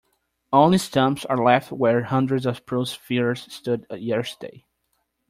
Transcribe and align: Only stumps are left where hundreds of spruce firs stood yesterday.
Only 0.51 0.79
stumps 0.79 1.25
are 1.25 1.37
left 1.37 1.71
where 1.71 2.05
hundreds 2.05 2.47
of 2.47 2.57
spruce 2.57 2.91
firs 2.91 3.41
stood 3.53 3.85
yesterday. 3.91 4.65